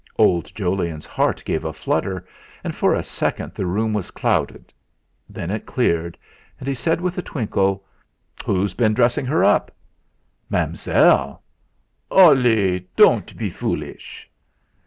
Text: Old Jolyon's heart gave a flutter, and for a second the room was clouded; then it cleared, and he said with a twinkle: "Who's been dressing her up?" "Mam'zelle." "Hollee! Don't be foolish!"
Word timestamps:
Old 0.17 0.45
Jolyon's 0.55 1.05
heart 1.05 1.43
gave 1.45 1.63
a 1.63 1.71
flutter, 1.71 2.25
and 2.63 2.73
for 2.75 2.95
a 2.95 3.03
second 3.03 3.53
the 3.53 3.67
room 3.67 3.93
was 3.93 4.09
clouded; 4.09 4.73
then 5.29 5.51
it 5.51 5.67
cleared, 5.67 6.17
and 6.57 6.67
he 6.67 6.73
said 6.73 6.99
with 6.99 7.19
a 7.19 7.21
twinkle: 7.21 7.85
"Who's 8.43 8.73
been 8.73 8.95
dressing 8.95 9.27
her 9.27 9.43
up?" 9.43 9.69
"Mam'zelle." 10.49 11.43
"Hollee! 12.09 12.87
Don't 12.95 13.37
be 13.37 13.51
foolish!" 13.51 14.27